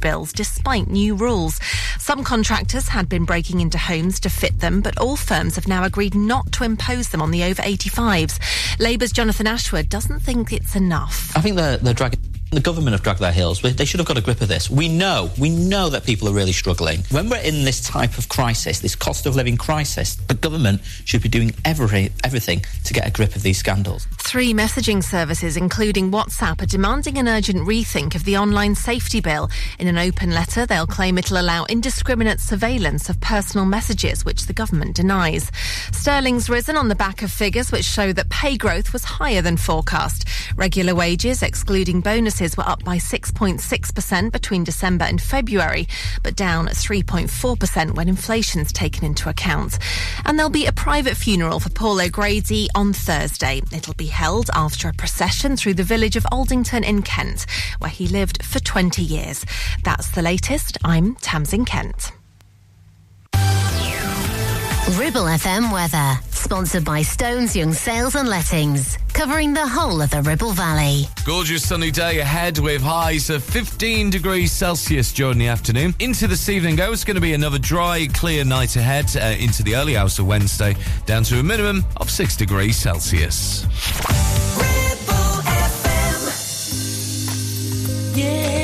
bills 0.00 0.32
despite 0.32 0.88
new 0.88 1.14
rules. 1.16 1.58
Some 1.98 2.22
contractors 2.22 2.88
had 2.88 3.08
been 3.08 3.24
breaking 3.24 3.60
into 3.60 3.78
homes 3.78 4.20
to 4.20 4.30
fit 4.30 4.60
them, 4.60 4.80
but 4.80 4.96
all 4.98 5.16
firms 5.16 5.56
have 5.56 5.66
now 5.66 5.82
agreed 5.82 6.14
not 6.14 6.52
to 6.52 6.64
impose 6.64 7.08
them 7.08 7.20
on 7.20 7.32
the 7.32 7.42
over 7.42 7.62
85s. 7.62 8.38
Labour's 8.78 9.10
Jonathan 9.12 9.48
Ashworth 9.48 9.88
doesn't 9.88 10.20
think 10.20 10.52
it's 10.52 10.76
enough. 10.76 11.36
I 11.36 11.40
think 11.40 11.56
they're, 11.56 11.78
they're 11.78 11.94
dragging 11.94 12.20
the 12.52 12.60
government 12.60 12.92
have 12.92 13.02
dragged 13.02 13.20
their 13.20 13.32
heels. 13.32 13.62
They 13.62 13.84
should 13.86 13.98
have 13.98 14.06
got 14.06 14.18
a 14.18 14.20
grip 14.20 14.42
of 14.42 14.48
this. 14.48 14.68
We 14.68 14.88
know, 14.88 15.30
we 15.40 15.48
know 15.48 15.88
that 15.88 16.04
people 16.04 16.28
are 16.28 16.32
really 16.32 16.52
struggling. 16.52 17.00
When 17.10 17.30
we're 17.30 17.40
in 17.40 17.64
this 17.64 17.80
type 17.82 18.18
of 18.18 18.28
crisis, 18.28 18.80
this 18.80 18.94
cost 18.94 19.24
of 19.24 19.34
living 19.34 19.56
crisis, 19.56 20.16
the 20.16 20.34
government 20.34 20.82
should 21.06 21.22
be 21.22 21.30
doing 21.30 21.54
every, 21.64 22.10
everything 22.22 22.62
to 22.84 22.92
get 22.92 23.06
a 23.08 23.10
grip 23.10 23.34
of 23.34 23.42
these 23.42 23.56
scandals. 23.56 24.06
Three 24.18 24.52
messaging 24.52 25.02
services, 25.02 25.56
including 25.56 26.10
WhatsApp, 26.10 26.60
are 26.60 26.66
demanding 26.66 27.16
an 27.16 27.26
urgent 27.26 27.66
rethink 27.66 28.14
of 28.14 28.24
the 28.24 28.36
online 28.36 28.74
safety 28.74 29.20
bill. 29.20 29.48
In 29.78 29.88
an 29.88 29.96
open 29.96 30.30
letter, 30.32 30.66
they'll 30.66 30.86
claim 30.86 31.16
it'll 31.16 31.40
allow 31.40 31.64
indiscriminate 31.64 32.40
surveillance 32.40 33.08
of 33.08 33.18
personal 33.20 33.64
messages, 33.64 34.26
which 34.26 34.46
the 34.46 34.52
government 34.52 34.96
denies. 34.96 35.50
Sterling's 35.92 36.50
risen 36.50 36.76
on 36.76 36.88
the 36.88 36.94
back 36.94 37.22
of 37.22 37.30
figures 37.30 37.72
which 37.72 37.84
show 37.84 38.12
that 38.12 38.28
pay 38.28 38.58
growth 38.58 38.92
was 38.92 39.04
higher 39.04 39.40
than 39.40 39.56
forecast. 39.56 40.28
Regular 40.56 40.94
wages, 40.94 41.42
excluding 41.42 42.02
bonuses, 42.02 42.41
were 42.56 42.68
up 42.68 42.82
by 42.84 42.96
6.6% 42.96 44.32
between 44.32 44.64
December 44.64 45.04
and 45.04 45.22
February, 45.22 45.86
but 46.22 46.34
down 46.34 46.66
3.4% 46.66 47.94
when 47.94 48.08
inflation's 48.08 48.72
taken 48.72 49.04
into 49.04 49.28
account. 49.28 49.78
And 50.24 50.38
there'll 50.38 50.50
be 50.50 50.66
a 50.66 50.72
private 50.72 51.16
funeral 51.16 51.60
for 51.60 51.70
Paul 51.70 52.00
O'Grady 52.00 52.68
on 52.74 52.92
Thursday. 52.92 53.62
It'll 53.72 53.94
be 53.94 54.06
held 54.06 54.50
after 54.54 54.88
a 54.88 54.92
procession 54.92 55.56
through 55.56 55.74
the 55.74 55.84
village 55.84 56.16
of 56.16 56.26
Aldington 56.32 56.84
in 56.84 57.02
Kent, 57.02 57.46
where 57.78 57.90
he 57.90 58.08
lived 58.08 58.44
for 58.44 58.58
20 58.58 59.02
years. 59.02 59.44
That's 59.84 60.10
the 60.10 60.22
latest. 60.22 60.78
I'm 60.84 61.14
Tamsin 61.16 61.64
Kent. 61.64 62.12
Ribble 64.98 65.24
FM 65.24 65.72
weather, 65.72 66.20
sponsored 66.30 66.84
by 66.84 67.02
Stones 67.02 67.56
Young 67.56 67.72
Sales 67.72 68.14
and 68.14 68.28
Lettings, 68.28 68.98
covering 69.14 69.54
the 69.54 69.66
whole 69.66 70.02
of 70.02 70.10
the 70.10 70.20
Ribble 70.22 70.52
Valley. 70.52 71.06
Gorgeous 71.24 71.66
sunny 71.66 71.90
day 71.90 72.18
ahead 72.18 72.58
with 72.58 72.82
highs 72.82 73.30
of 73.30 73.42
15 73.42 74.10
degrees 74.10 74.52
Celsius 74.52 75.12
during 75.12 75.38
the 75.38 75.48
afternoon. 75.48 75.94
Into 75.98 76.26
this 76.26 76.48
evening, 76.48 76.76
though, 76.76 76.92
it's 76.92 77.04
going 77.04 77.14
to 77.14 77.22
be 77.22 77.32
another 77.32 77.58
dry, 77.58 78.06
clear 78.12 78.44
night 78.44 78.76
ahead 78.76 79.06
uh, 79.16 79.34
into 79.42 79.62
the 79.62 79.76
early 79.76 79.96
hours 79.96 80.18
of 80.18 80.26
Wednesday, 80.26 80.76
down 81.06 81.22
to 81.24 81.38
a 81.38 81.42
minimum 81.42 81.84
of 81.96 82.10
6 82.10 82.36
degrees 82.36 82.76
Celsius. 82.76 83.64
I'm 84.08 84.62
the 88.14 88.61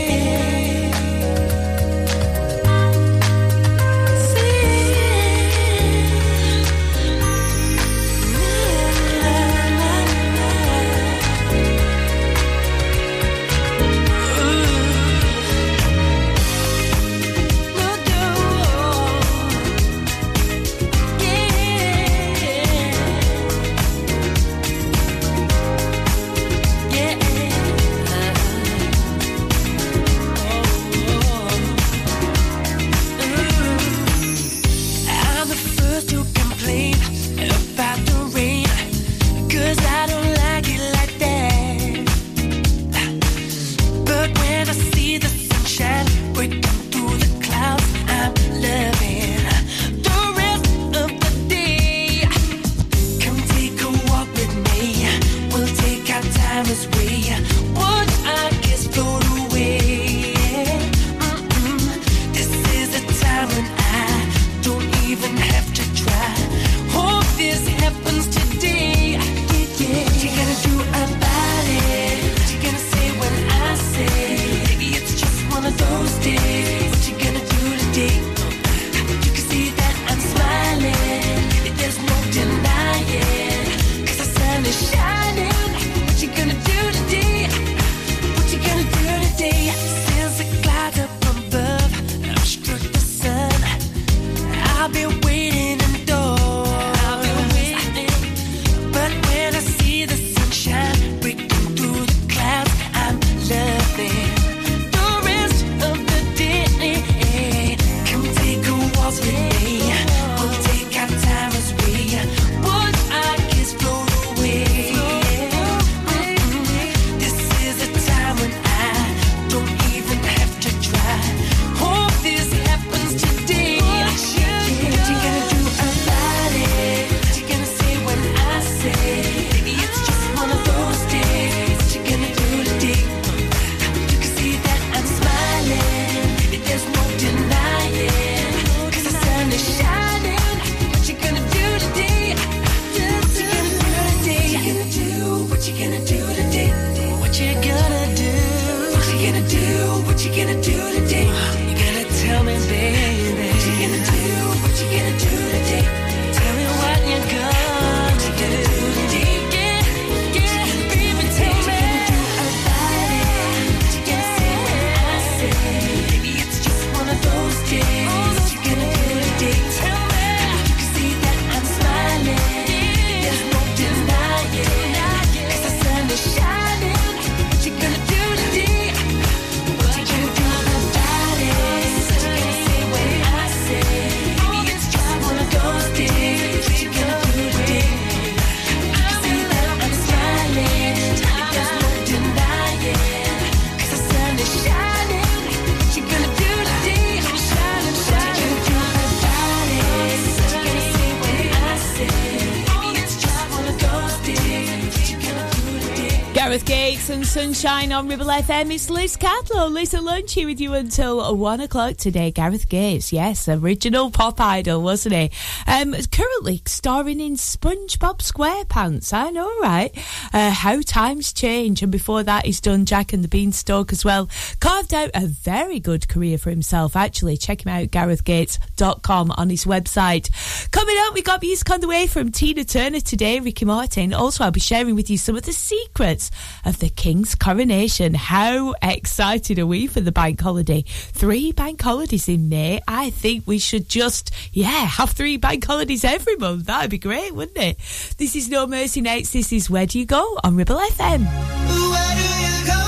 Sunshine 207.58 207.90
on 207.90 208.06
Ribble 208.06 208.26
FM. 208.26 208.72
It's 208.72 208.88
Liz 208.88 209.16
Cadlow, 209.16 209.68
Liz 209.68 209.92
at 209.92 210.04
Lunch 210.04 210.34
here 210.34 210.46
with 210.46 210.60
you 210.60 210.74
until 210.74 211.34
one 211.34 211.60
o'clock 211.60 211.96
today. 211.96 212.30
Gareth 212.30 212.68
Gates, 212.68 213.12
yes, 213.12 213.48
original 213.48 214.12
pop 214.12 214.40
idol, 214.40 214.80
wasn't 214.80 215.16
he? 215.16 215.32
Um, 215.68 215.94
currently 216.10 216.62
starring 216.64 217.20
in 217.20 217.34
SpongeBob 217.34 218.20
SquarePants. 218.20 219.12
I 219.12 219.28
know, 219.28 219.52
right? 219.60 219.92
Uh, 220.32 220.50
how 220.50 220.80
times 220.80 221.30
change. 221.30 221.82
And 221.82 221.92
before 221.92 222.22
that, 222.22 222.46
he's 222.46 222.60
done 222.60 222.86
Jack 222.86 223.12
and 223.12 223.22
the 223.22 223.28
Beanstalk 223.28 223.92
as 223.92 224.02
well. 224.02 224.30
Carved 224.60 224.94
out 224.94 225.10
a 225.14 225.26
very 225.26 225.78
good 225.78 226.08
career 226.08 226.38
for 226.38 226.48
himself, 226.48 226.96
actually. 226.96 227.36
Check 227.36 227.66
him 227.66 227.72
out, 227.72 227.88
garethgates.com 227.88 229.30
on 229.32 229.50
his 229.50 229.66
website. 229.66 230.30
Coming 230.70 230.96
up, 231.00 231.12
we 231.12 231.20
got 231.20 231.42
music 231.42 231.70
on 231.70 231.80
the 231.80 231.88
way 231.88 232.06
from 232.06 232.32
Tina 232.32 232.64
Turner 232.64 233.00
today, 233.00 233.38
Ricky 233.38 233.66
Martin. 233.66 234.14
Also, 234.14 234.44
I'll 234.44 234.50
be 234.50 234.60
sharing 234.60 234.94
with 234.94 235.10
you 235.10 235.18
some 235.18 235.36
of 235.36 235.42
the 235.42 235.52
secrets 235.52 236.30
of 236.64 236.78
the 236.78 236.88
King's 236.88 237.34
coronation. 237.34 238.14
How 238.14 238.74
excited 238.80 239.58
are 239.58 239.66
we 239.66 239.86
for 239.86 240.00
the 240.00 240.12
bank 240.12 240.40
holiday? 240.40 240.82
Three 240.86 241.52
bank 241.52 241.82
holidays 241.82 242.26
in 242.26 242.48
May. 242.48 242.80
I 242.88 243.10
think 243.10 243.46
we 243.46 243.58
should 243.58 243.88
just, 243.88 244.30
yeah, 244.52 244.86
have 244.86 245.10
three 245.10 245.36
bank 245.36 245.57
holidays 245.64 246.04
every 246.04 246.36
month. 246.36 246.66
That'd 246.66 246.90
be 246.90 246.98
great, 246.98 247.34
wouldn't 247.34 247.58
it? 247.58 247.76
This 248.16 248.36
is 248.36 248.48
No 248.48 248.66
Mercy 248.66 249.00
Nights. 249.00 249.30
This 249.30 249.52
is 249.52 249.68
Where 249.70 249.86
Do 249.86 249.98
You 249.98 250.06
Go 250.06 250.38
on 250.44 250.56
Ribble 250.56 250.76
FM. 250.76 251.24
Where 251.24 252.14
do 252.16 252.22
you 252.44 252.66
go, 252.66 252.82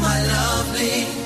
my 0.00 0.26
lovely? 0.26 1.23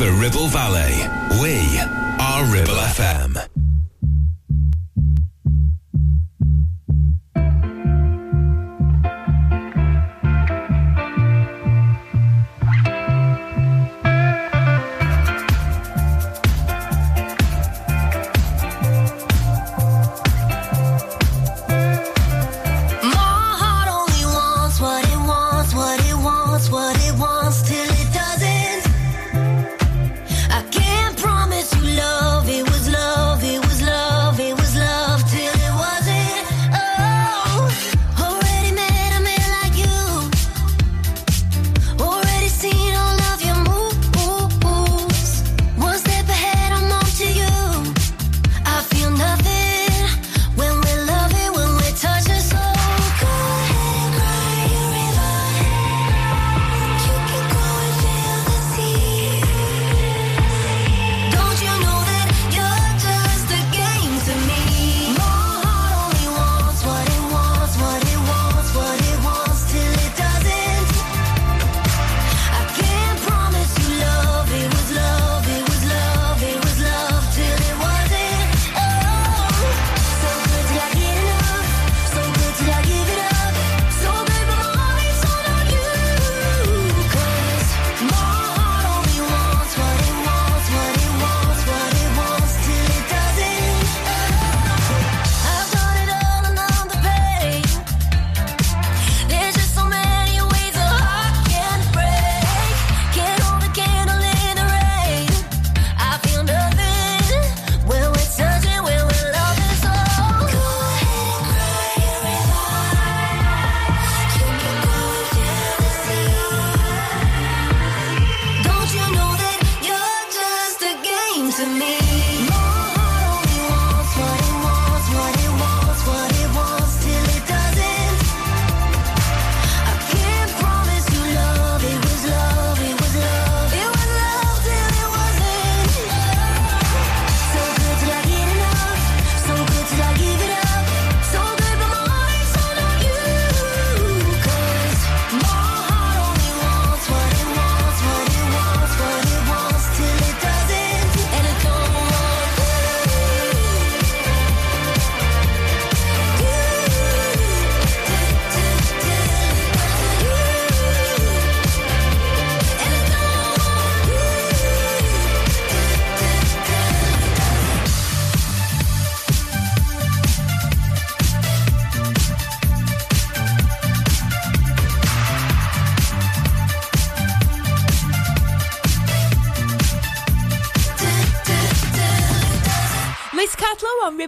The 0.00 0.10
Ribble 0.12 0.48
Valley. 0.48 0.79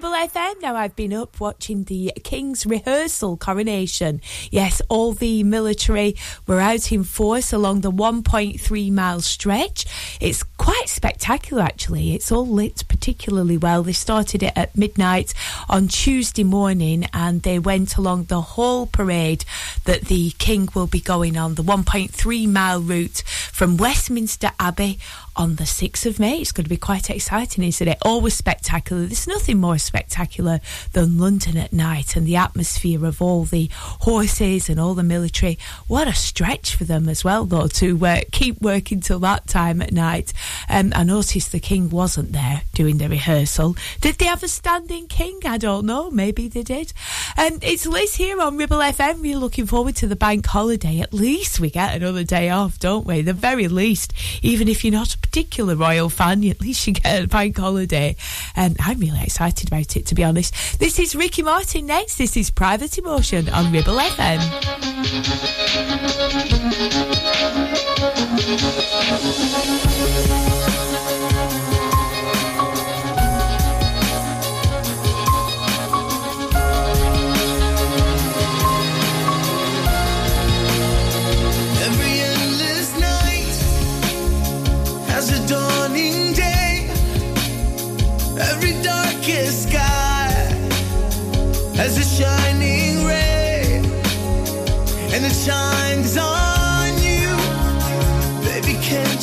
Ribble 0.03 0.17
FM. 0.17 0.63
Now, 0.63 0.75
I've 0.75 0.97
been 0.97 1.13
up 1.13 1.39
watching 1.39 1.85
the 1.85 2.13
King's 2.25 2.67
rehearsal 2.67 3.37
coronation. 3.37 4.21
Yes, 4.51 4.83
all 4.89 5.13
the 5.13 5.45
military 5.45 6.17
were 6.45 6.61
out 6.61 6.91
in 6.91 7.05
force 7.05 7.53
along 7.53 7.83
the 7.83 7.93
1.3 7.93 8.91
mile 8.91 9.21
stretch. 9.21 9.87
It's 10.21 10.43
quite 10.43 10.89
spectacular, 10.89 11.63
actually. 11.63 12.15
It's 12.15 12.33
all 12.33 12.47
lit 12.49 12.83
particularly 12.89 13.57
well. 13.57 13.85
They 13.85 13.93
started 13.93 14.43
it 14.43 14.53
at 14.57 14.77
midnight 14.77 15.35
on 15.69 15.87
Tuesday 15.87 16.43
morning 16.43 17.07
and 17.13 17.43
they 17.43 17.61
went 17.61 17.97
along 17.97 18.25
the 18.25 18.41
whole 18.41 18.87
parade 18.87 19.45
that 19.85 20.07
the 20.07 20.33
King 20.33 20.69
will 20.75 20.89
be 20.89 21.01
going 21.01 21.37
on, 21.37 21.55
the 21.55 21.63
1.3 21.63 22.49
mile 22.49 22.81
route 22.81 23.23
from 23.53 23.77
Westminster 23.77 24.51
Abbey 24.59 24.99
on 25.37 25.57
the 25.57 25.65
6th 25.65 26.07
of 26.07 26.21
May. 26.21 26.39
It's 26.39 26.53
going 26.53 26.65
to 26.65 26.71
be 26.71 26.77
quite 26.77 27.09
exciting, 27.09 27.65
isn't 27.65 27.89
it? 27.89 27.99
Always 28.03 28.35
spectacular. 28.35 29.07
There's 29.07 29.27
nothing 29.27 29.59
more 29.59 29.79
spectacular 29.79 30.61
than 30.93 31.19
London 31.19 31.57
at 31.57 31.73
night 31.73 32.17
and 32.17 32.27
the 32.27 32.37
atmosphere 32.37 33.07
of 33.07 33.23
all 33.23 33.45
the 33.45 33.69
horses 33.73 34.69
and 34.69 34.79
all 34.79 34.95
the 34.95 35.03
military. 35.03 35.59
What 35.89 36.09
a 36.09 36.15
stretch 36.15 36.75
for 36.77 36.85
them 36.85 37.09
as 37.09 37.25
well, 37.25 37.45
though, 37.45 37.69
to 37.69 38.07
uh, 38.07 38.21
keep 38.31 38.61
working 38.61 39.01
till 39.01 39.21
that 39.21 39.47
time 39.47 39.81
at 39.81 39.93
night. 39.93 40.33
Um, 40.69 40.93
I 40.95 41.05
noticed 41.05 41.53
the 41.53 41.61
King 41.61 41.89
wasn't 41.89 42.33
there 42.33 42.63
doing 42.75 42.99
the 42.99 43.09
rehearsal. 43.09 43.77
Did 44.01 44.17
they 44.17 44.27
have 44.27 44.43
a 44.43 44.49
standing 44.49 45.07
King? 45.07 45.41
I 45.47 45.59
don't 45.59 45.87
know. 45.87 46.11
Maybe 46.11 46.49
they 46.49 46.63
did. 46.63 46.93
Um, 47.39 47.59
it's 47.63 47.87
Liz 47.87 48.17
here 48.17 48.41
on 48.41 48.57
Ribble 48.57 48.79
FM. 48.79 49.21
We're 49.21 49.39
looking 49.39 49.67
forward 49.67 49.97
to 49.97 50.07
the 50.07 50.17
bank 50.17 50.47
holiday. 50.47 51.01
At 51.01 51.15
least 51.15 51.61
we 51.61 51.71
get 51.71 51.95
another 51.95 52.25
day 52.25 52.51
off, 52.51 52.79
don't 52.79 53.07
we? 53.07 53.23
The 53.23 53.33
very 53.33 53.69
least, 53.69 54.13
even 54.43 54.69
if 54.69 54.85
you're 54.85 54.93
not 54.93 55.17
particular 55.23 55.75
royal 55.77 56.09
fan, 56.09 56.45
at 56.49 56.61
least 56.61 56.87
you 56.87 56.95
get 56.95 57.25
a 57.25 57.27
bank 57.27 57.57
holiday. 57.57 58.17
And 58.57 58.77
I'm 58.81 58.99
really 59.01 59.23
excited 59.23 59.69
about 59.69 59.97
it, 59.97 60.07
to 60.07 60.15
be 60.15 60.25
honest. 60.25 60.79
This 60.79 60.99
is 60.99 61.15
Ricky 61.15 61.43
Martin 61.43 61.87
next. 61.87 62.19
This 62.19 62.37
is 62.37 62.51
Private 62.51 62.99
Emotion 62.99 63.49
on 63.49 63.73
Ribble 63.73 63.97
FM. 63.97 64.41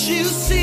You 0.10 0.24
see? 0.24 0.59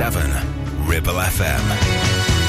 106.7 0.00 0.88
Ribble 0.88 1.20
FM. 1.20 2.39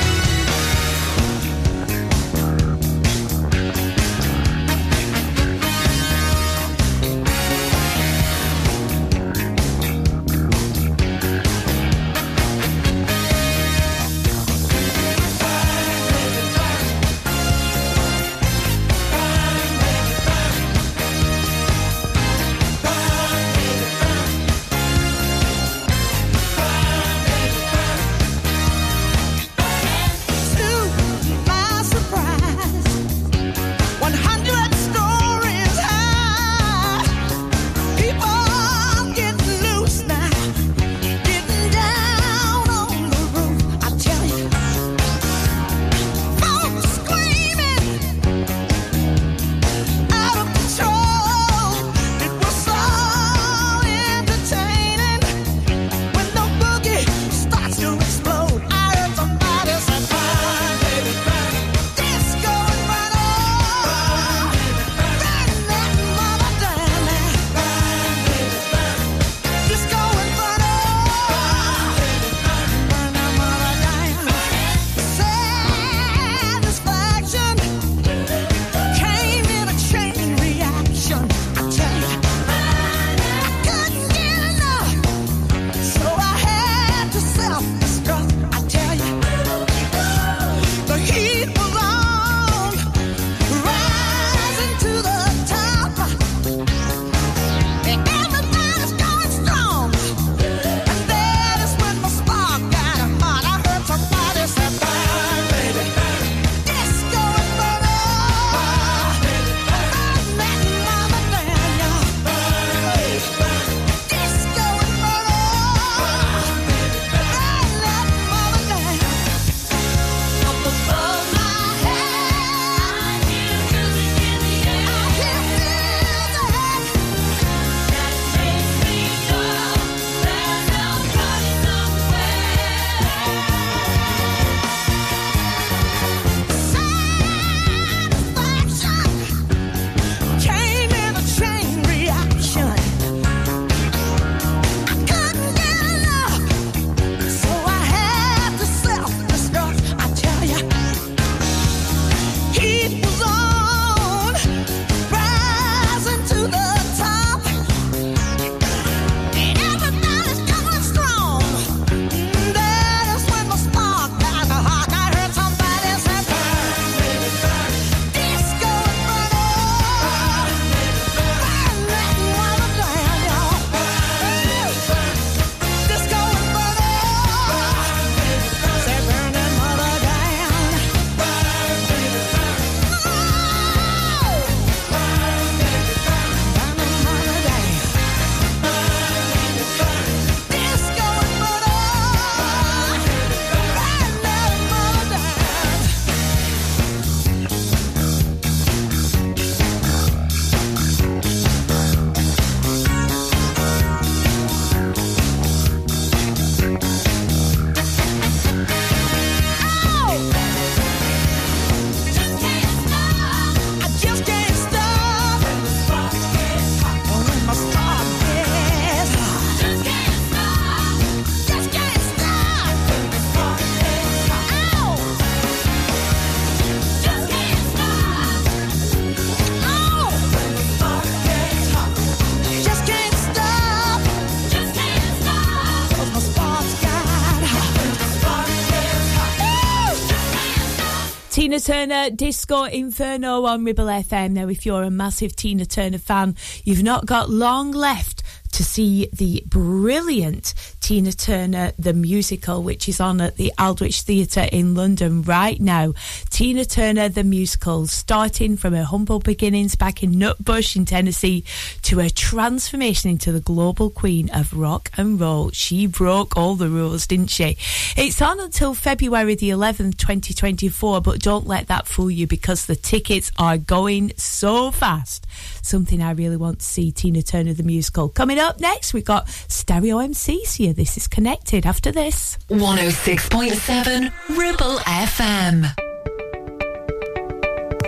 Turner 241.72 242.10
Disco 242.10 242.66
Inferno 242.66 243.46
on 243.46 243.64
Ribble 243.64 243.86
FM. 243.86 244.32
Now, 244.32 244.50
if 244.50 244.66
you're 244.66 244.84
a 244.84 244.92
massive 244.92 245.38
Tina 245.38 245.66
Turner 245.66 246.00
fan, 246.00 246.36
you've 246.66 246.84
not 246.84 247.06
got 247.06 247.30
long 247.30 247.72
left 247.72 248.21
to 248.62 248.68
see 248.68 249.10
the 249.12 249.42
brilliant 249.48 250.54
Tina 250.82 251.12
Turner 251.14 251.72
the 251.80 251.94
musical, 251.94 252.62
which 252.62 252.88
is 252.88 253.00
on 253.00 253.20
at 253.20 253.38
the 253.38 253.52
Aldwych 253.58 254.02
Theatre 254.02 254.48
in 254.52 254.76
London 254.76 255.24
right 255.24 255.60
now. 255.60 255.94
Tina 256.30 256.66
Turner 256.66 257.10
the 257.10 257.24
musical, 257.24 257.88
starting 257.88 258.58
from 258.58 258.76
her 258.76 258.84
humble 258.84 259.18
beginnings 259.18 259.74
back 259.74 260.04
in 260.04 260.12
Nutbush 260.12 260.76
in 260.76 260.86
Tennessee 260.86 261.44
to 261.82 261.98
her 262.00 262.10
transformation 262.10 263.10
into 263.10 263.32
the 263.32 263.40
global 263.40 263.90
queen 263.90 264.30
of 264.30 264.54
rock 264.54 264.92
and 264.96 265.20
roll. 265.20 265.50
She 265.50 265.88
broke 265.88 266.38
all 266.38 266.54
the 266.54 266.70
rules, 266.70 267.08
didn't 267.08 267.32
she? 267.32 267.58
It's 267.98 268.22
on 268.22 268.40
until 268.40 268.76
February 268.76 269.34
the 269.34 269.50
11th, 269.50 269.98
2024, 269.98 271.02
but 271.02 271.20
don't 271.20 271.48
let 271.48 271.68
that 271.68 271.88
fool 271.88 272.12
you 272.12 272.28
because 272.28 272.68
the 272.68 272.76
tickets 272.76 273.32
are 273.40 273.58
going 273.58 274.12
so 274.18 274.70
fast. 274.70 275.26
Something 275.62 276.02
I 276.02 276.12
really 276.12 276.38
want 276.38 276.60
to 276.60 276.66
see 276.66 276.92
Tina 276.92 277.22
Turner 277.22 277.54
the 277.54 277.64
musical. 277.64 278.10
Coming 278.10 278.40
up 278.40 278.60
next, 278.60 278.94
we've 278.94 279.06
got 279.06 279.30
Stereo 279.30 279.98
MCs 279.98 280.56
here. 280.56 280.74
This 280.74 280.98
is 280.98 281.08
connected 281.08 281.66
after 281.66 281.92
this. 281.92 282.38
106.7 282.50 284.12
Ribble 284.38 284.78
FM. 284.80 285.74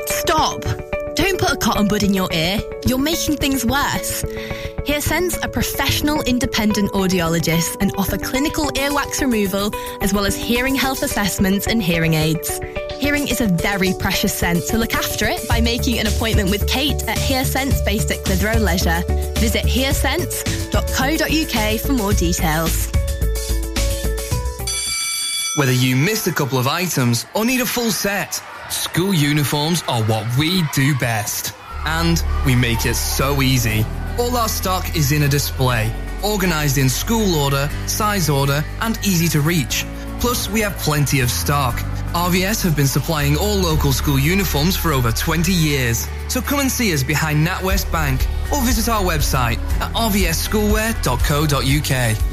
Stop! 0.07 0.61
Don't 1.15 1.39
put 1.39 1.51
a 1.51 1.57
cotton 1.57 1.87
bud 1.87 2.01
in 2.01 2.13
your 2.13 2.31
ear. 2.33 2.59
You're 2.87 2.97
making 2.97 3.37
things 3.37 3.63
worse. 3.63 4.23
HearSense 4.87 5.43
are 5.43 5.49
professional 5.49 6.21
independent 6.23 6.91
audiologists 6.93 7.77
and 7.79 7.93
offer 7.97 8.17
clinical 8.17 8.65
earwax 8.71 9.21
removal 9.21 9.71
as 10.01 10.13
well 10.13 10.25
as 10.25 10.35
hearing 10.35 10.75
health 10.75 11.03
assessments 11.03 11.67
and 11.67 11.83
hearing 11.83 12.15
aids. 12.15 12.59
Hearing 13.03 13.27
is 13.27 13.41
a 13.41 13.47
very 13.47 13.91
precious 13.99 14.33
sense, 14.33 14.69
so 14.69 14.77
look 14.77 14.95
after 14.95 15.25
it 15.25 15.45
by 15.49 15.59
making 15.59 15.99
an 15.99 16.07
appointment 16.07 16.49
with 16.49 16.65
Kate 16.69 17.03
at 17.09 17.17
HearSense 17.17 17.83
based 17.83 18.09
at 18.11 18.23
Clitheroe 18.23 18.59
Leisure. 18.59 19.03
Visit 19.41 19.65
hearsense.co.uk 19.65 21.79
for 21.81 21.91
more 21.91 22.13
details. 22.13 22.89
Whether 25.57 25.73
you 25.73 25.97
missed 25.97 26.27
a 26.27 26.31
couple 26.31 26.57
of 26.57 26.65
items 26.65 27.25
or 27.33 27.43
need 27.43 27.59
a 27.59 27.65
full 27.65 27.91
set, 27.91 28.41
school 28.69 29.13
uniforms 29.13 29.83
are 29.89 30.01
what 30.03 30.25
we 30.37 30.63
do 30.73 30.95
best. 30.95 31.53
And 31.83 32.23
we 32.45 32.55
make 32.55 32.85
it 32.85 32.95
so 32.95 33.41
easy. 33.41 33.85
All 34.17 34.37
our 34.37 34.47
stock 34.47 34.95
is 34.95 35.11
in 35.11 35.23
a 35.23 35.27
display, 35.27 35.93
organized 36.23 36.77
in 36.77 36.87
school 36.87 37.35
order, 37.35 37.69
size 37.85 38.29
order, 38.29 38.63
and 38.79 38.97
easy 38.99 39.27
to 39.27 39.41
reach. 39.41 39.85
Plus, 40.21 40.49
we 40.49 40.61
have 40.61 40.77
plenty 40.77 41.19
of 41.19 41.29
stock. 41.29 41.83
RVS 42.13 42.63
have 42.63 42.75
been 42.75 42.87
supplying 42.87 43.35
all 43.35 43.55
local 43.55 43.91
school 43.91 44.19
uniforms 44.19 44.77
for 44.77 44.93
over 44.93 45.11
20 45.11 45.51
years. 45.51 46.07
So 46.27 46.41
come 46.41 46.59
and 46.59 46.71
see 46.71 46.93
us 46.93 47.01
behind 47.01 47.43
NatWest 47.45 47.91
Bank 47.91 48.27
or 48.51 48.61
visit 48.61 48.87
our 48.87 49.01
website 49.01 49.57
at 49.81 49.91
rvsschoolwear.co.uk. 49.93 52.32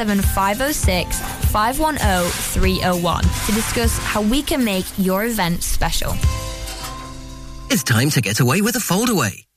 07506 0.07 1.19
510 1.51 2.23
301 2.31 3.23
to 3.23 3.51
discuss 3.51 3.97
how 3.99 4.21
we 4.21 4.41
can 4.41 4.63
make 4.63 4.85
your 4.97 5.25
event 5.25 5.61
special. 5.61 6.13
It's 7.69 7.83
time 7.83 8.09
to 8.11 8.21
get 8.21 8.39
away 8.39 8.61
with 8.61 8.75
a 8.75 8.79
foldaway. 8.79 9.43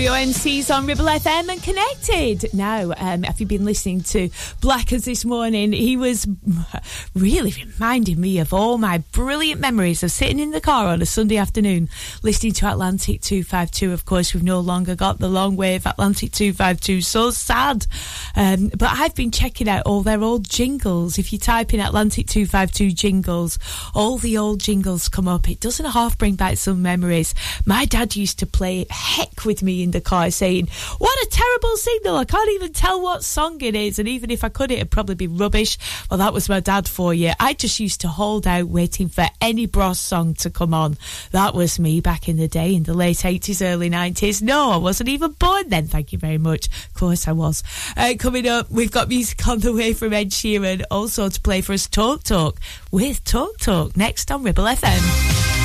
Stereo 0.00 0.14
MCs 0.14 0.74
on 0.74 0.86
Ribble 0.86 1.04
FM 1.04 1.50
and 1.50 1.62
connected. 1.62 2.54
Now, 2.54 2.94
um, 2.96 3.22
have 3.22 3.38
you 3.38 3.44
been 3.44 3.66
listening 3.66 4.00
to 4.04 4.30
Blackers 4.62 5.04
this 5.04 5.26
morning? 5.26 5.72
He 5.72 5.98
was 5.98 6.26
really 7.14 7.52
reminding 7.66 8.18
me 8.18 8.38
of 8.38 8.54
all 8.54 8.78
my 8.78 9.04
brilliant 9.12 9.60
memories 9.60 10.02
of 10.02 10.10
sitting 10.10 10.38
in 10.38 10.52
the 10.52 10.60
car 10.62 10.86
on 10.86 11.02
a 11.02 11.06
Sunday 11.06 11.36
afternoon 11.36 11.90
listening 12.22 12.54
to 12.54 12.70
Atlantic 12.70 13.20
252. 13.20 13.92
Of 13.92 14.06
course, 14.06 14.32
we've 14.32 14.42
no 14.42 14.60
longer 14.60 14.94
got 14.94 15.18
the 15.18 15.28
long 15.28 15.54
wave 15.54 15.84
Atlantic 15.84 16.32
252. 16.32 17.02
So 17.02 17.30
sad. 17.30 17.86
Um, 18.34 18.68
but 18.68 18.88
I've 18.90 19.14
been 19.14 19.30
checking 19.30 19.68
out 19.68 19.82
all 19.84 20.00
their 20.00 20.22
old 20.22 20.48
jingles. 20.48 21.18
If 21.18 21.30
you 21.30 21.38
type 21.38 21.74
in 21.74 21.80
Atlantic 21.80 22.26
252 22.26 22.92
jingles, 22.92 23.58
all 23.94 24.16
the 24.16 24.38
old 24.38 24.60
jingles 24.60 25.10
come 25.10 25.28
up. 25.28 25.50
It 25.50 25.60
doesn't 25.60 25.84
half 25.84 26.16
bring 26.16 26.36
back 26.36 26.56
some 26.56 26.80
memories. 26.80 27.34
My 27.66 27.84
dad 27.84 28.16
used 28.16 28.38
to 28.38 28.46
play 28.46 28.86
heck 28.88 29.44
with 29.44 29.62
me 29.62 29.82
in 29.82 29.89
the 29.90 30.00
car 30.00 30.30
saying, 30.30 30.68
What 30.98 31.18
a 31.22 31.28
terrible 31.30 31.76
signal. 31.76 32.16
I 32.16 32.24
can't 32.24 32.50
even 32.52 32.72
tell 32.72 33.00
what 33.00 33.24
song 33.24 33.60
it 33.62 33.74
is. 33.74 33.98
And 33.98 34.08
even 34.08 34.30
if 34.30 34.44
I 34.44 34.48
could, 34.48 34.70
it'd 34.70 34.90
probably 34.90 35.14
be 35.14 35.26
rubbish. 35.26 35.78
Well, 36.10 36.18
that 36.18 36.32
was 36.32 36.48
my 36.48 36.60
dad 36.60 36.88
for 36.88 37.12
you. 37.14 37.32
I 37.38 37.54
just 37.54 37.80
used 37.80 38.00
to 38.02 38.08
hold 38.08 38.46
out 38.46 38.68
waiting 38.68 39.08
for 39.08 39.26
any 39.40 39.66
Bros 39.66 40.00
song 40.00 40.34
to 40.34 40.50
come 40.50 40.74
on. 40.74 40.96
That 41.32 41.54
was 41.54 41.78
me 41.78 42.00
back 42.00 42.28
in 42.28 42.36
the 42.36 42.48
day 42.48 42.74
in 42.74 42.84
the 42.84 42.94
late 42.94 43.18
80s, 43.18 43.64
early 43.64 43.90
90s. 43.90 44.42
No, 44.42 44.70
I 44.70 44.76
wasn't 44.76 45.08
even 45.08 45.32
born 45.32 45.68
then. 45.68 45.86
Thank 45.86 46.12
you 46.12 46.18
very 46.18 46.38
much. 46.38 46.66
Of 46.66 46.94
course 46.94 47.28
I 47.28 47.32
was. 47.32 47.62
Uh, 47.96 48.14
coming 48.18 48.48
up, 48.48 48.70
we've 48.70 48.90
got 48.90 49.08
music 49.08 49.46
on 49.46 49.60
the 49.60 49.72
way 49.72 49.92
from 49.92 50.12
Ed 50.12 50.30
Sheeran. 50.30 50.82
Also 50.90 51.28
to 51.28 51.40
play 51.40 51.60
for 51.60 51.72
us 51.72 51.86
Talk 51.86 52.22
Talk 52.22 52.58
with 52.90 53.24
Talk 53.24 53.58
Talk 53.58 53.96
next 53.96 54.30
on 54.30 54.42
Ribble 54.42 54.64
FM. 54.64 55.59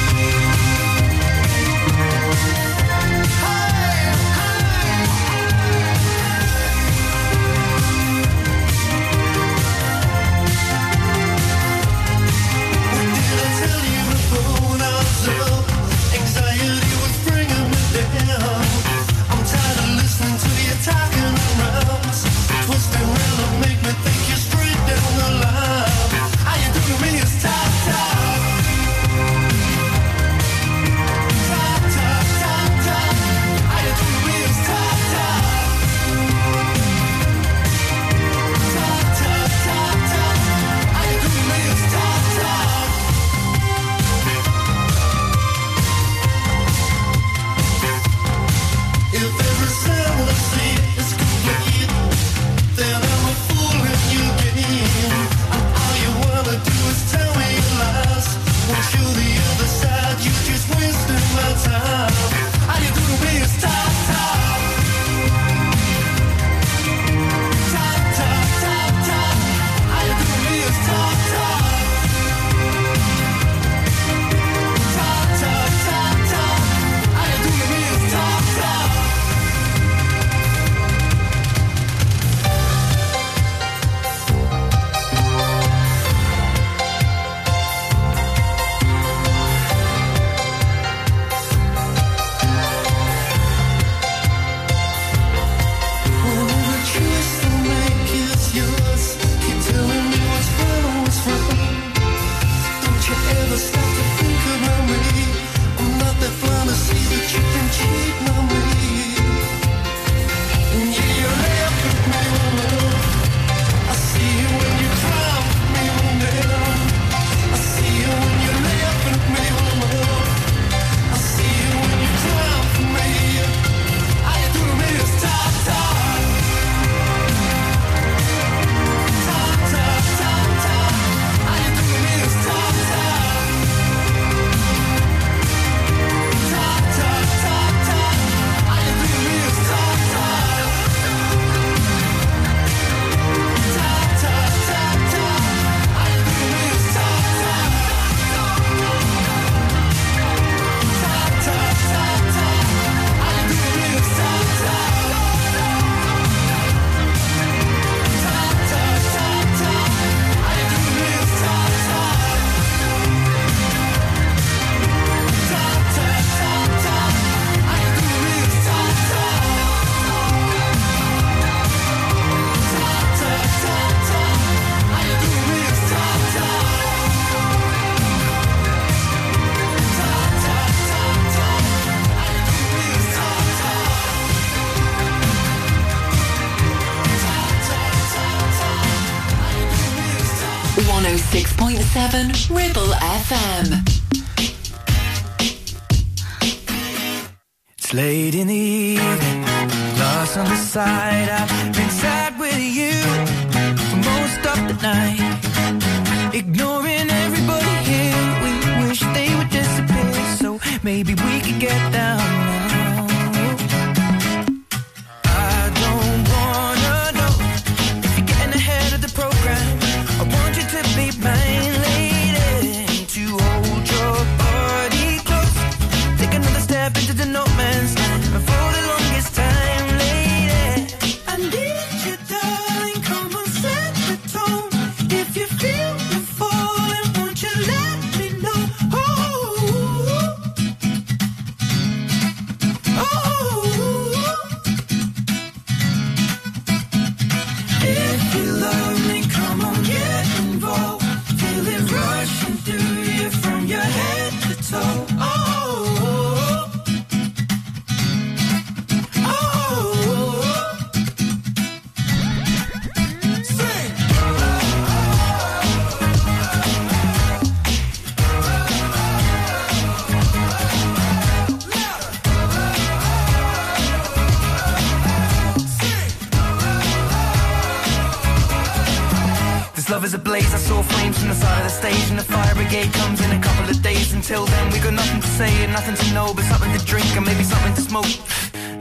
This 280.06 280.14
love 280.14 280.22
is 280.22 280.28
a 280.28 280.30
blaze. 280.30 280.54
I 280.54 280.62
saw 280.62 280.84
flames 280.84 281.18
from 281.18 281.30
the 281.30 281.34
side 281.34 281.58
of 281.58 281.66
the 281.66 281.74
stage, 281.74 282.10
and 282.12 282.20
the 282.20 282.24
fire 282.24 282.54
brigade 282.54 282.94
comes 282.94 283.26
in 283.26 283.32
a 283.32 283.42
couple 283.42 283.66
of 283.66 283.82
days. 283.82 284.14
Until 284.14 284.46
then, 284.46 284.70
we 284.70 284.78
got 284.78 284.94
nothing 284.94 285.20
to 285.20 285.28
say 285.28 285.50
and 285.64 285.74
nothing 285.74 285.96
to 285.96 286.14
know, 286.14 286.32
but 286.32 286.46
something 286.46 286.70
to 286.78 286.82
drink 286.86 287.10
and 287.18 287.26
maybe 287.26 287.42
something 287.42 287.74
to 287.74 287.82
smoke. 287.82 288.14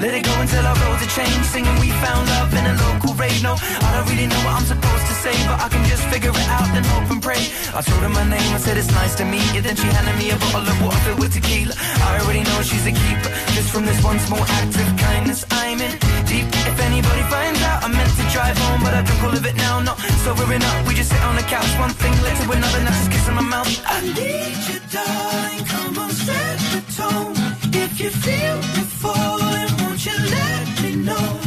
Let 0.05 0.13
it 0.13 0.21
go 0.21 0.35
until 0.37 0.61
our 0.61 0.77
roads 0.85 1.01
are 1.01 1.13
changed. 1.17 1.49
Singing, 1.49 1.73
we 1.81 1.89
found 2.05 2.29
love 2.29 2.53
in 2.53 2.67
a 2.69 2.77
local 2.77 3.17
rave. 3.17 3.41
No, 3.43 3.57
I 3.57 3.89
don't 3.97 4.05
really 4.13 4.29
know 4.29 4.37
what 4.45 4.61
I'm 4.61 4.69
supposed 4.69 5.07
to 5.09 5.17
say, 5.25 5.33
but 5.49 5.65
I 5.65 5.73
can 5.73 5.81
just 5.89 6.05
figure 6.13 6.29
it 6.29 6.49
out 6.53 6.69
and 6.77 6.85
hope 6.93 7.09
and 7.09 7.23
pray. 7.23 7.41
I 7.73 7.81
told 7.81 8.05
her 8.05 8.13
my 8.13 8.29
name, 8.29 8.51
I 8.53 8.61
said 8.61 8.77
it's 8.77 8.93
nice 8.93 9.15
to 9.17 9.25
meet 9.25 9.49
you. 9.57 9.65
Then 9.65 9.77
she 9.81 9.89
handed 9.89 10.21
me 10.21 10.29
a 10.29 10.37
bottle 10.53 10.69
of 10.69 10.77
water 10.85 11.01
filled 11.09 11.21
with 11.25 11.33
tequila. 11.33 11.73
I 12.05 12.21
already 12.21 12.45
know 12.45 12.61
she's 12.61 12.85
a 12.85 12.93
keeper. 12.93 13.33
Just 13.57 13.73
from 13.73 13.89
this 13.89 13.97
one 14.05 14.21
small 14.21 14.45
act 14.61 14.77
of 14.77 14.89
kindness, 15.01 15.41
I'm 15.49 15.81
in 15.81 15.93
deep. 16.35 16.47
If 16.71 16.79
anybody 16.89 17.23
finds 17.35 17.61
out, 17.63 17.79
I 17.87 17.89
meant 17.89 18.11
to 18.19 18.25
drive 18.35 18.57
home, 18.65 18.81
but 18.85 18.93
I 18.99 19.01
drunk 19.07 19.23
all 19.27 19.35
of 19.41 19.45
it 19.51 19.57
now. 19.67 19.75
Not 19.89 19.99
sobering 20.25 20.65
up, 20.71 20.77
we 20.87 20.93
just 21.01 21.11
sit 21.15 21.23
on 21.29 21.37
the 21.41 21.47
couch. 21.55 21.71
One 21.85 21.95
thing 22.03 22.15
led 22.25 22.37
to 22.43 22.47
another, 22.57 22.81
now 22.87 22.95
she's 22.99 23.11
kissing 23.15 23.37
my 23.41 23.47
mouth. 23.55 23.71
I 23.97 23.99
need 24.19 24.59
you, 24.69 24.79
darling. 24.95 25.63
Come 25.73 25.95
on, 26.03 26.11
set 26.27 26.59
the 26.73 26.81
tone. 26.99 27.37
If 27.83 27.93
you 28.03 28.11
feel 28.25 28.57
me 28.75 28.83
falling, 29.03 29.71
won't 29.81 30.01
you 30.09 30.17
let 30.37 30.65
me 30.83 30.91
know? 31.09 31.44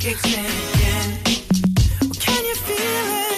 Kicks 0.00 0.24
in 0.24 0.46
again? 0.46 1.18
Can 2.18 2.44
you 2.46 2.54
feel 2.54 3.26
it? 3.26 3.29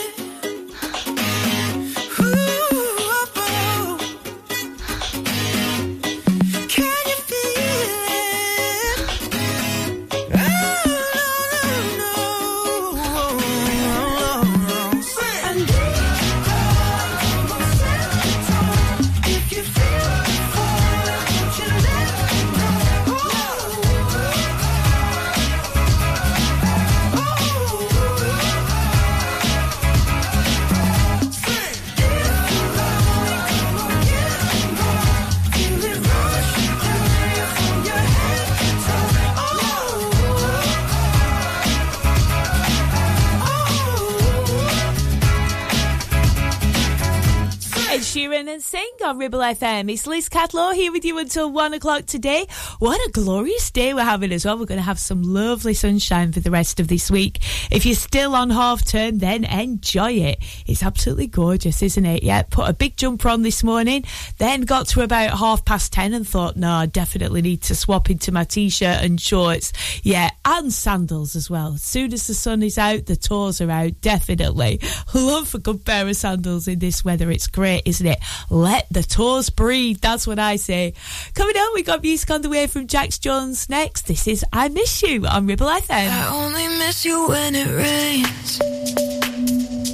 And 48.52 48.62
Sing 48.62 48.86
on 49.02 49.16
Ribble 49.16 49.38
FM. 49.38 49.90
It's 49.90 50.06
Liz 50.06 50.28
Catlow 50.28 50.74
here 50.74 50.92
with 50.92 51.06
you 51.06 51.16
until 51.16 51.50
one 51.50 51.72
o'clock 51.72 52.04
today. 52.04 52.46
What 52.80 53.00
a 53.08 53.10
glorious 53.10 53.70
day 53.70 53.94
we're 53.94 54.04
having 54.04 54.30
as 54.30 54.44
well. 54.44 54.58
We're 54.58 54.66
going 54.66 54.76
to 54.76 54.84
have 54.84 54.98
some 54.98 55.22
lovely 55.22 55.72
sunshine 55.72 56.32
for 56.32 56.40
the 56.40 56.50
rest 56.50 56.78
of 56.78 56.86
this 56.86 57.10
week. 57.10 57.38
If 57.70 57.86
you're 57.86 57.94
still 57.94 58.34
on 58.34 58.50
half 58.50 58.84
term, 58.84 59.20
then 59.20 59.44
enjoy 59.44 60.12
it. 60.12 60.44
It's 60.66 60.82
absolutely 60.82 61.28
gorgeous, 61.28 61.82
isn't 61.82 62.04
it? 62.04 62.24
Yeah, 62.24 62.42
put 62.42 62.68
a 62.68 62.74
big 62.74 62.98
jumper 62.98 63.30
on 63.30 63.40
this 63.40 63.64
morning, 63.64 64.04
then 64.36 64.60
got 64.62 64.86
to 64.88 65.00
about 65.00 65.38
half 65.38 65.64
past 65.64 65.90
ten 65.90 66.12
and 66.12 66.28
thought, 66.28 66.54
no, 66.54 66.72
I 66.72 66.84
definitely 66.84 67.40
need 67.40 67.62
to 67.62 67.74
swap 67.74 68.10
into 68.10 68.32
my 68.32 68.44
t-shirt 68.44 69.02
and 69.02 69.18
shorts. 69.18 69.72
Yeah, 70.02 70.28
and 70.44 70.70
sandals 70.70 71.36
as 71.36 71.48
well. 71.48 71.72
As 71.72 71.82
soon 71.82 72.12
as 72.12 72.26
the 72.26 72.34
sun 72.34 72.62
is 72.62 72.76
out, 72.76 73.06
the 73.06 73.16
toes 73.16 73.62
are 73.62 73.70
out, 73.70 74.02
definitely. 74.02 74.78
Love 75.14 75.54
a 75.54 75.58
good 75.58 75.86
pair 75.86 76.06
of 76.06 76.16
sandals 76.16 76.68
in 76.68 76.80
this 76.80 77.02
weather. 77.02 77.30
It's 77.30 77.46
great, 77.46 77.84
isn't 77.86 78.06
it? 78.06 78.18
Let 78.50 78.86
the 78.90 79.02
toes 79.02 79.50
breathe. 79.50 79.98
That's 80.00 80.26
what 80.26 80.38
I 80.38 80.56
say. 80.56 80.94
Coming 81.34 81.56
up, 81.56 81.70
we 81.74 81.82
got 81.82 82.02
music 82.02 82.30
on 82.30 82.42
the 82.42 82.48
way 82.48 82.66
from 82.66 82.86
Jax 82.86 83.18
Jones 83.18 83.68
next. 83.68 84.06
This 84.06 84.26
is 84.26 84.44
I 84.52 84.68
Miss 84.68 85.02
You 85.02 85.26
on 85.26 85.46
Ribble 85.46 85.66
I 85.68 85.80
FM. 85.80 86.08
I 86.10 86.28
only 86.34 86.68
miss 86.78 87.04
you 87.04 87.28
when 87.28 87.54
it 87.54 87.68
rains. 87.68 88.60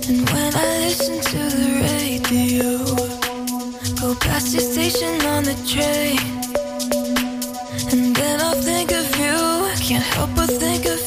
And 0.08 0.28
when 0.30 0.52
I 0.54 0.78
listen 0.86 1.20
to 1.20 1.38
the 1.56 1.70
radio, 1.82 2.78
go 4.00 4.14
past 4.20 4.52
your 4.54 4.62
station 4.62 5.20
on 5.26 5.44
the 5.44 5.54
train. 5.66 6.18
And 7.92 8.14
then 8.16 8.40
I'll 8.40 8.60
think 8.60 8.90
of 8.92 9.16
you. 9.16 9.34
I 9.34 9.74
Can't 9.80 10.04
help 10.04 10.30
but 10.36 10.50
think 10.50 10.84
of 10.86 10.97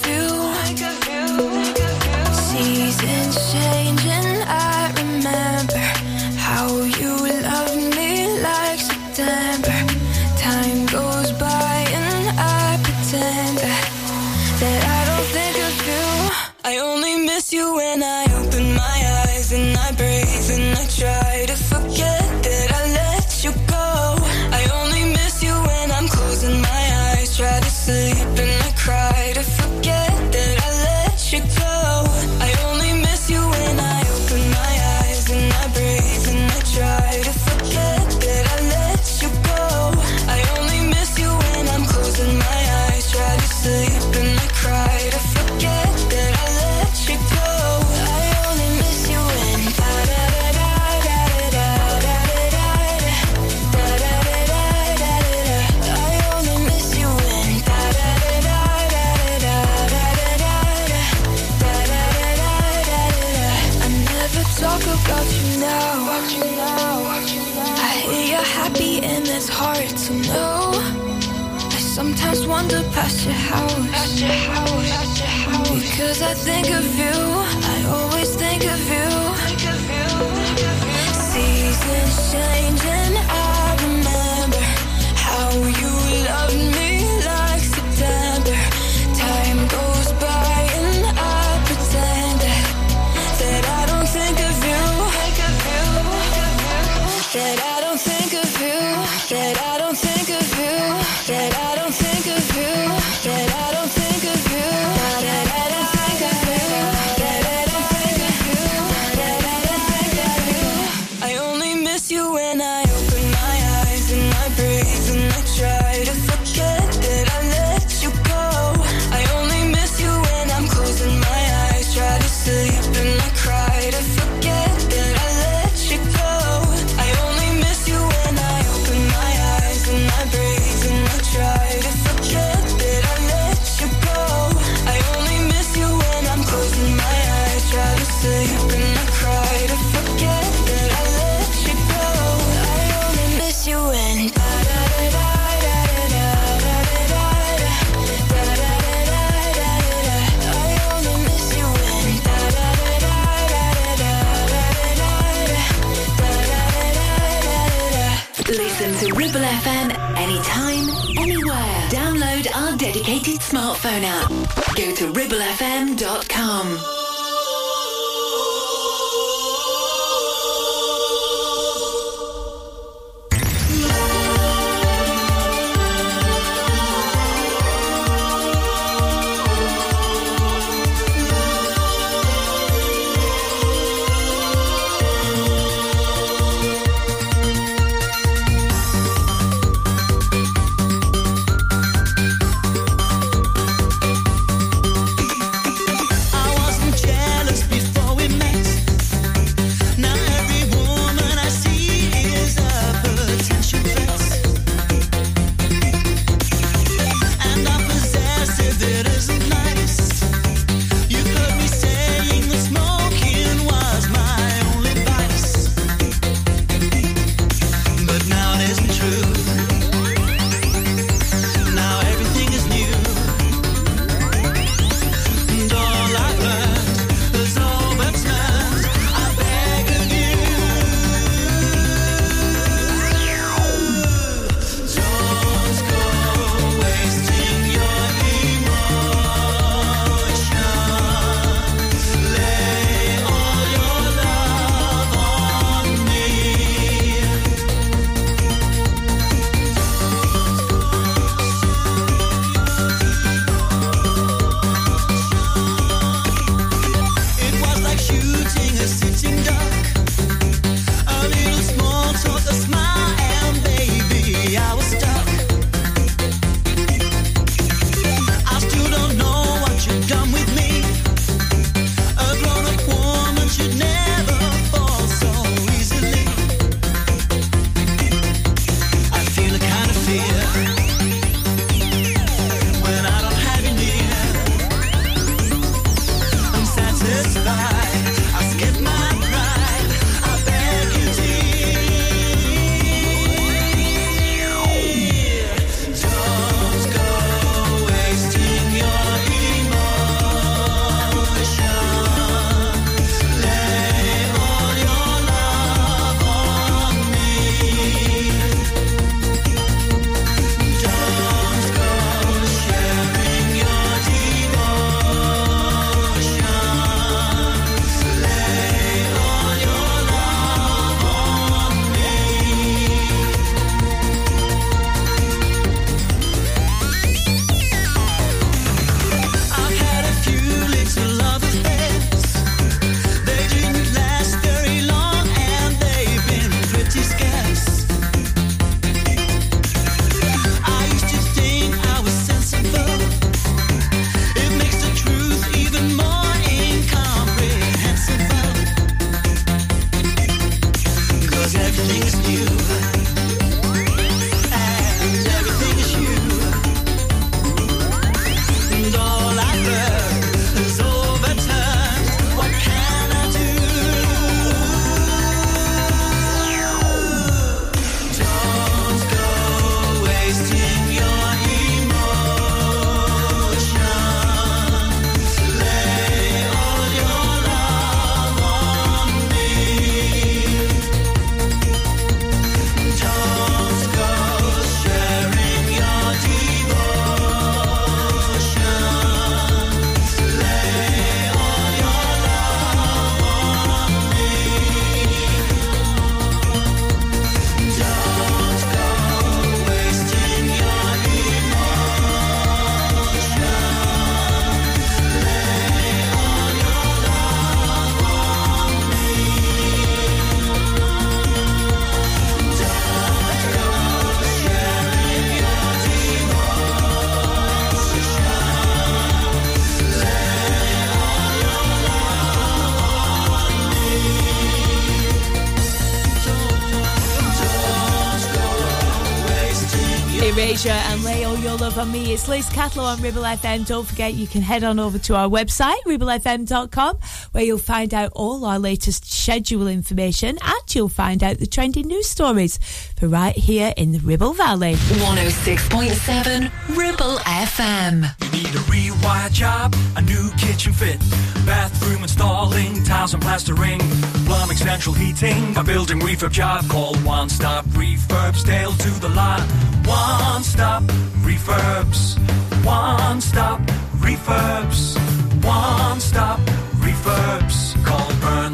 On 431.81 431.91
Me. 431.91 432.13
It's 432.13 432.27
Liz 432.27 432.47
Catlow 432.47 432.83
on 432.83 433.01
Ribble 433.01 433.23
FM. 433.23 433.65
Don't 433.65 433.87
forget 433.87 434.13
you 434.13 434.27
can 434.27 434.43
head 434.43 434.63
on 434.63 434.77
over 434.77 434.99
to 434.99 435.15
our 435.15 435.27
website, 435.27 435.81
ribblefm.com, 435.87 436.99
where 437.31 437.43
you'll 437.43 437.57
find 437.57 437.91
out 437.91 438.11
all 438.13 438.45
our 438.45 438.59
latest 438.59 439.10
schedule 439.21 439.67
information 439.67 440.35
and 440.41 440.75
you'll 440.75 440.89
find 440.89 441.23
out 441.23 441.37
the 441.37 441.45
trending 441.45 441.85
news 441.85 442.09
stories 442.09 442.57
for 442.97 443.07
right 443.07 443.35
here 443.35 443.71
in 443.77 443.91
the 443.91 443.99
Ribble 443.99 444.33
Valley. 444.33 444.73
106.7 444.73 446.51
Ribble 446.75 447.17
FM. 447.17 448.09
You 448.23 448.31
need 448.31 448.55
a 448.55 448.63
rewire 448.65 449.31
job, 449.31 449.75
a 449.95 450.01
new 450.01 450.31
kitchen 450.37 450.73
fit, 450.73 450.99
bathroom 451.45 452.01
installing, 452.01 452.83
tiles 452.83 453.13
and 453.13 453.21
plastering, 453.21 453.79
plumbing, 454.25 454.57
central 454.57 454.95
heating, 454.95 455.55
a 455.55 455.63
building 455.63 455.99
refurb 455.99 456.31
job. 456.31 456.67
Call 456.67 456.95
One 456.97 457.29
Stop 457.29 457.65
Refurbs, 457.65 458.43
Dale 458.43 458.71
to 458.71 458.89
the 459.01 459.09
lot. 459.09 459.41
One 459.85 460.41
Stop 460.41 460.81
Refurbs. 461.21 462.17
One 462.65 463.21
Stop 463.21 463.61
Refurbs. 463.99 464.97
One 465.45 465.99
Stop 465.99 466.39
Refurbs. 466.79 467.70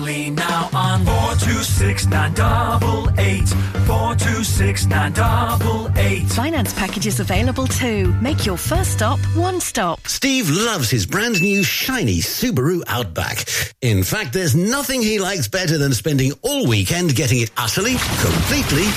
Call 0.07 0.13
Burnley 0.15 0.29
now 0.31 0.69
on 0.73 1.05
426 1.05 2.07
988. 2.07 3.49
426 3.85 4.85
988. 4.85 6.29
Finance 6.29 6.73
packages 6.73 7.19
available 7.19 7.67
too. 7.67 8.13
Make 8.21 8.45
your 8.45 8.57
first 8.57 8.91
stop 8.91 9.19
one 9.35 9.59
stop. 9.59 9.99
Steve 10.07 10.49
loves 10.49 10.89
his 10.89 11.05
brand 11.05 11.41
new 11.41 11.63
shiny 11.63 12.19
Subaru 12.19 12.83
Outback. 12.87 13.45
In 13.81 14.03
fact, 14.03 14.33
there's 14.33 14.55
nothing 14.55 15.01
he 15.01 15.19
likes 15.19 15.47
better 15.47 15.77
than 15.77 15.93
spending 15.93 16.31
all 16.41 16.67
weekend 16.67 17.15
getting 17.15 17.41
it 17.41 17.51
utterly, 17.57 17.95
completely 18.21 18.87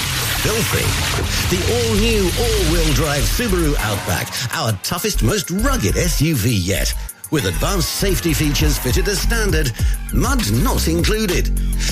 filthy. 0.43 0.87
The 1.51 1.61
all-new 1.75 2.23
all-wheel 2.41 2.95
drive 2.95 3.23
Subaru 3.25 3.75
Outback, 3.79 4.29
our 4.55 4.73
toughest, 4.83 5.23
most 5.23 5.51
rugged 5.51 5.95
SUV 5.95 6.51
yet. 6.53 6.95
With 7.31 7.45
advanced 7.45 7.91
safety 7.91 8.35
features 8.35 8.77
fitted 8.77 9.07
as 9.07 9.21
standard, 9.21 9.71
mud 10.13 10.51
not 10.65 10.89
included. 10.89 11.47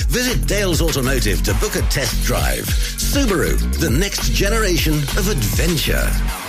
Visit 0.09 0.45
Dale's 0.45 0.81
Automotive 0.81 1.41
to 1.43 1.53
book 1.55 1.77
a 1.77 1.81
test 1.83 2.25
drive. 2.25 2.65
Subaru, 2.65 3.57
the 3.79 3.89
next 3.89 4.33
generation 4.33 4.95
of 4.95 5.29
adventure. 5.29 6.48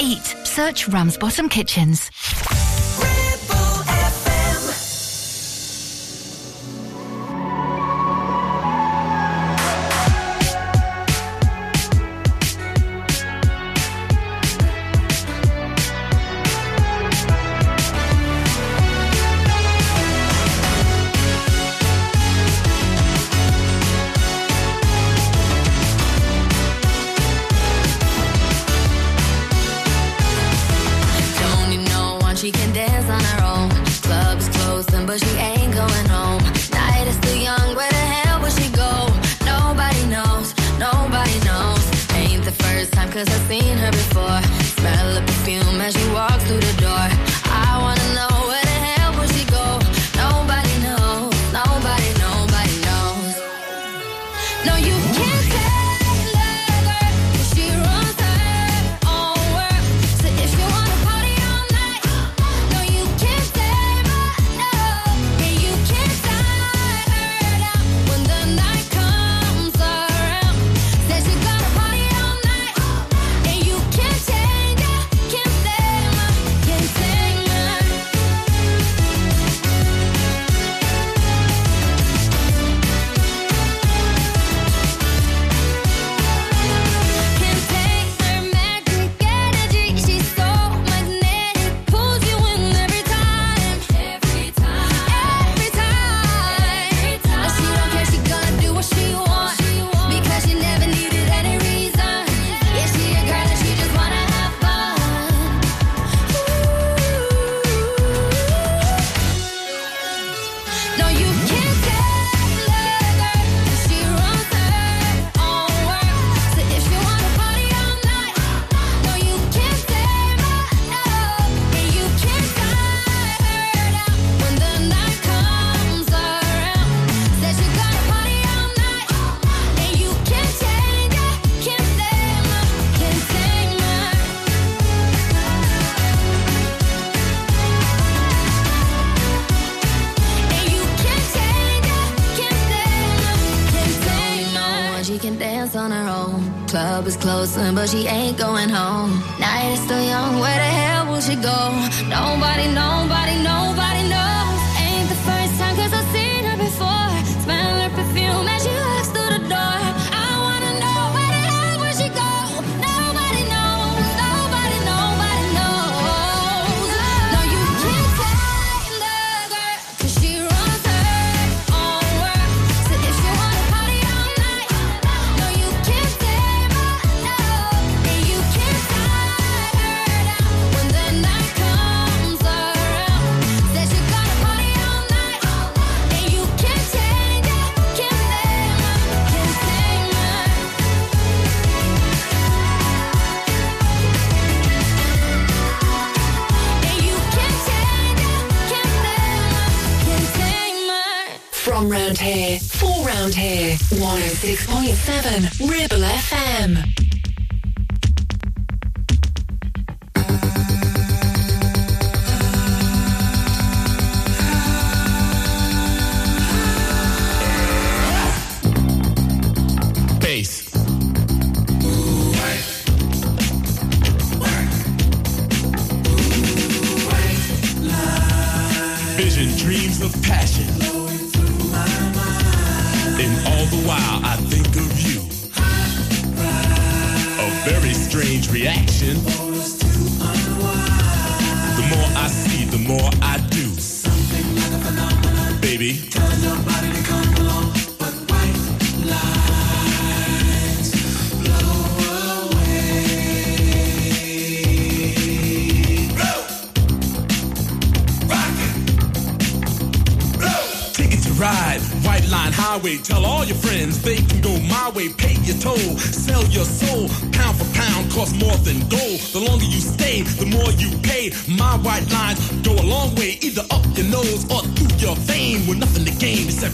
eat. 0.00 0.24
Search 0.44 0.88
Ramsbottom 0.88 1.48
Kitchens. 1.48 2.10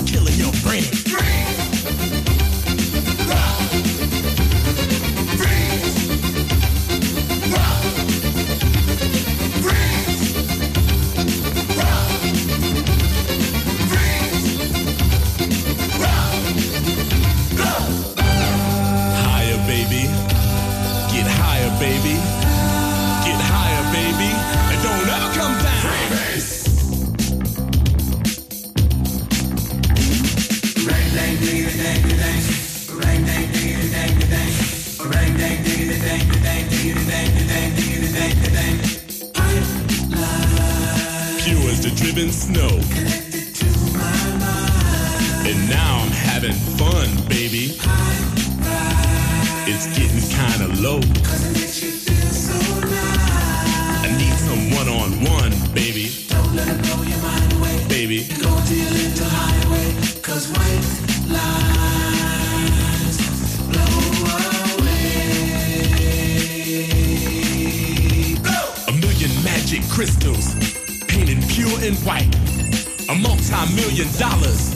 Killing 0.05 0.34
your 0.34 0.56
having 46.47 46.62
fun, 46.76 47.09
baby. 47.28 47.74
It's 49.68 49.86
getting 49.99 50.22
kinda 50.30 50.68
low. 50.80 51.01
I 54.03 54.09
need 54.16 54.36
some 54.38 54.70
one 54.70 54.88
on 54.88 55.24
one, 55.24 55.53
baby. 55.74 56.11
Don't 56.28 56.55
let 56.55 56.68
it 56.68 56.82
blow 56.82 57.03
your 57.03 57.18
mind 57.18 57.53
away. 57.55 57.84
Baby. 57.88 58.24
To 58.26 58.74
your 58.74 58.90
little 58.90 59.28
highway. 59.28 59.94
Cause 60.22 60.47
white 60.49 60.86
lines 61.28 61.57
blow 63.70 63.97
away. 64.78 65.16
A 68.88 68.92
million 68.92 69.32
magic 69.42 69.82
crystals 69.88 70.55
painted 71.09 71.42
pure 71.49 71.78
and 71.82 71.97
white. 72.05 72.34
A 73.09 73.14
multi-million 73.14 74.09
dollars 74.18 74.76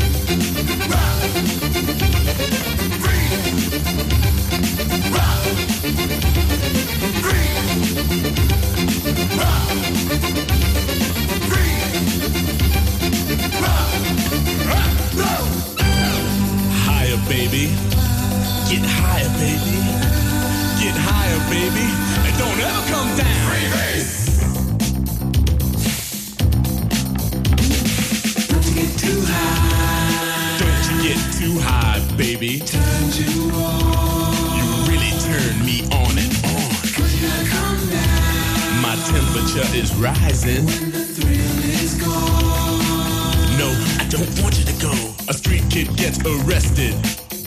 is 40.45 40.65
rising. 40.65 40.65
When 40.65 40.91
the 40.91 41.05
thrill 41.05 41.59
is 41.81 41.93
gone. 42.01 43.57
No, 43.57 43.69
I 43.99 44.07
don't 44.09 44.41
want 44.41 44.57
you 44.59 44.65
to 44.65 44.81
go. 44.81 44.91
A 45.29 45.33
street 45.33 45.63
kid 45.69 45.95
gets 45.97 46.19
arrested. 46.25 46.95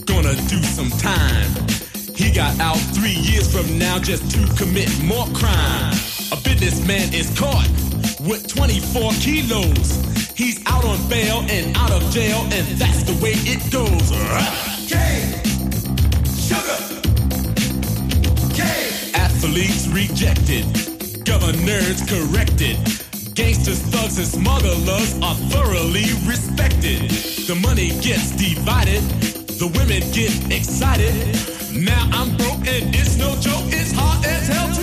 Gonna 0.06 0.34
do 0.48 0.62
some 0.62 0.90
time. 0.90 1.50
He 2.14 2.30
got 2.30 2.58
out 2.60 2.78
three 2.94 3.14
years 3.14 3.52
from 3.52 3.78
now 3.78 3.98
just 3.98 4.30
to 4.32 4.38
commit 4.56 4.88
more 5.02 5.26
crime. 5.34 5.92
A 6.32 6.36
businessman 6.42 7.12
is 7.12 7.36
caught 7.38 7.68
with 8.20 8.46
24 8.48 9.12
kilos. 9.20 10.00
He's 10.36 10.64
out 10.66 10.84
on 10.84 10.98
bail 11.08 11.44
and 11.48 11.76
out 11.76 11.90
of 11.90 12.02
jail, 12.10 12.42
and 12.52 12.66
that's 12.78 13.02
the 13.04 13.14
way 13.22 13.34
it 13.34 13.60
goes. 13.70 14.10
K. 14.88 15.42
Sugar. 16.34 16.78
K. 18.54 18.62
Athletes 19.14 19.88
rejected. 19.88 20.93
Governors 21.34 22.00
corrected. 22.08 22.76
Gangsters, 23.34 23.80
thugs, 23.90 24.18
and 24.18 24.26
smugglers 24.26 25.18
are 25.20 25.34
thoroughly 25.50 26.06
respected. 26.30 27.10
The 27.48 27.58
money 27.60 27.88
gets 28.00 28.30
divided. 28.36 29.02
The 29.58 29.66
women 29.66 30.02
get 30.12 30.30
excited. 30.52 31.12
Now 31.74 32.08
I'm 32.12 32.36
broke 32.36 32.62
and 32.70 32.94
it's 32.94 33.16
no 33.16 33.34
joke. 33.40 33.66
It's 33.74 33.90
hard 33.90 34.24
as 34.24 34.46
hell 34.46 34.73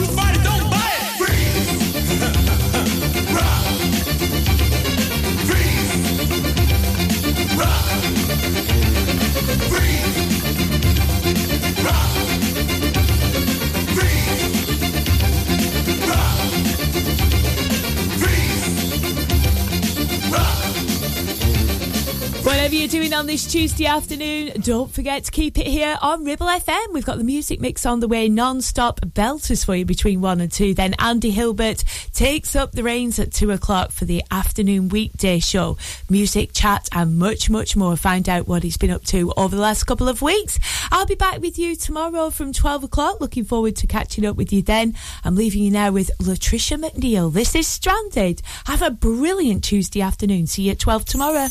Whatever 22.61 22.75
you're 22.75 22.87
doing 22.89 23.11
on 23.11 23.25
this 23.25 23.51
Tuesday 23.51 23.87
afternoon, 23.87 24.51
don't 24.61 24.91
forget 24.91 25.23
to 25.23 25.31
keep 25.31 25.57
it 25.57 25.65
here 25.65 25.97
on 25.99 26.23
Ribble 26.23 26.45
FM. 26.45 26.93
We've 26.93 27.03
got 27.03 27.17
the 27.17 27.23
music 27.23 27.59
mix 27.59 27.87
on 27.87 28.01
the 28.01 28.07
way, 28.07 28.29
non-stop 28.29 28.99
belters 28.99 29.65
for 29.65 29.75
you 29.75 29.83
between 29.83 30.21
one 30.21 30.39
and 30.41 30.51
two. 30.51 30.75
Then 30.75 30.93
Andy 30.99 31.31
Hilbert 31.31 31.83
takes 32.13 32.55
up 32.55 32.71
the 32.71 32.83
reins 32.83 33.17
at 33.17 33.33
two 33.33 33.49
o'clock 33.49 33.89
for 33.89 34.05
the 34.05 34.23
afternoon 34.29 34.89
weekday 34.89 35.39
show. 35.39 35.75
Music, 36.07 36.51
chat, 36.53 36.87
and 36.91 37.17
much, 37.17 37.49
much 37.49 37.75
more. 37.75 37.95
Find 37.95 38.29
out 38.29 38.47
what 38.47 38.61
he's 38.61 38.77
been 38.77 38.91
up 38.91 39.05
to 39.05 39.33
over 39.37 39.55
the 39.55 39.61
last 39.63 39.85
couple 39.85 40.07
of 40.07 40.21
weeks. 40.21 40.59
I'll 40.91 41.07
be 41.07 41.15
back 41.15 41.41
with 41.41 41.57
you 41.57 41.75
tomorrow 41.75 42.29
from 42.29 42.53
12 42.53 42.83
o'clock. 42.83 43.19
Looking 43.19 43.43
forward 43.43 43.75
to 43.77 43.87
catching 43.87 44.23
up 44.23 44.35
with 44.35 44.53
you 44.53 44.61
then. 44.61 44.93
I'm 45.23 45.35
leaving 45.35 45.63
you 45.63 45.71
now 45.71 45.91
with 45.91 46.11
Lutricia 46.19 46.79
McNeal. 46.79 47.33
This 47.33 47.55
is 47.55 47.65
Stranded. 47.65 48.43
Have 48.67 48.83
a 48.83 48.91
brilliant 48.91 49.63
Tuesday 49.63 50.01
afternoon. 50.01 50.45
See 50.45 50.61
you 50.61 50.73
at 50.73 50.79
12 50.79 51.05
tomorrow. 51.05 51.47